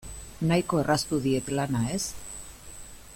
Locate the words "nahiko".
0.51-0.79